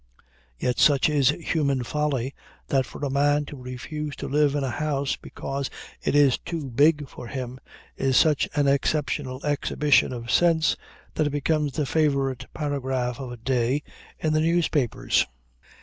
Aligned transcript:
Yet 0.57 0.79
such 0.79 1.09
is 1.11 1.29
human 1.29 1.83
folly, 1.83 2.33
that 2.69 2.87
for 2.87 3.05
a 3.05 3.09
man 3.11 3.45
to 3.45 3.55
refuse 3.55 4.15
to 4.15 4.27
live 4.27 4.55
in 4.55 4.63
a 4.63 4.71
house 4.71 5.15
because 5.15 5.69
it 6.01 6.15
is 6.15 6.39
too 6.39 6.71
big 6.71 7.07
for 7.07 7.27
him, 7.27 7.59
is 7.97 8.17
such 8.17 8.49
an 8.55 8.67
exceptional 8.67 9.45
exhibition 9.45 10.11
of 10.11 10.31
sense 10.31 10.75
that 11.13 11.27
it 11.27 11.29
becomes 11.29 11.73
the 11.73 11.85
favorite 11.85 12.47
paragraph 12.51 13.19
of 13.19 13.31
a 13.31 13.37
day 13.37 13.83
in 14.17 14.33
the 14.33 14.41
newspapers. 14.41 15.27